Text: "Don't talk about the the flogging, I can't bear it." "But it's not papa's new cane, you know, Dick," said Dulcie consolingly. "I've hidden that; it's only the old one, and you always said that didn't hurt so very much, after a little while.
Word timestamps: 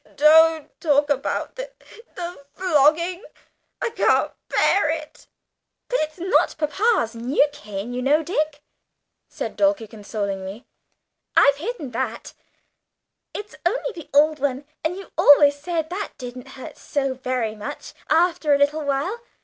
"Don't 0.15 0.81
talk 0.81 1.11
about 1.11 1.57
the 1.57 1.69
the 2.15 2.43
flogging, 2.55 3.23
I 3.79 3.91
can't 3.91 4.31
bear 4.49 4.89
it." 4.89 5.27
"But 5.89 5.99
it's 5.99 6.17
not 6.17 6.55
papa's 6.57 7.13
new 7.13 7.47
cane, 7.53 7.93
you 7.93 8.01
know, 8.01 8.23
Dick," 8.23 8.63
said 9.29 9.55
Dulcie 9.55 9.85
consolingly. 9.85 10.65
"I've 11.37 11.57
hidden 11.57 11.91
that; 11.91 12.33
it's 13.35 13.55
only 13.63 13.91
the 13.93 14.09
old 14.11 14.39
one, 14.39 14.65
and 14.83 14.97
you 14.97 15.11
always 15.19 15.59
said 15.59 15.91
that 15.91 16.13
didn't 16.17 16.47
hurt 16.57 16.77
so 16.79 17.13
very 17.13 17.53
much, 17.53 17.93
after 18.09 18.55
a 18.55 18.57
little 18.57 18.83
while. 18.83 19.19